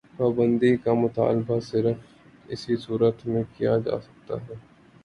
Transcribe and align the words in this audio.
پابندی 0.17 0.75
کا 0.77 0.93
مطالبہ 0.95 1.59
صرف 1.61 1.97
اسی 2.49 2.75
صورت 2.77 3.25
میں 3.27 3.43
کیا 3.57 3.77
جا 3.77 3.99
سکتا 3.99 4.35
ہے۔ 4.41 4.55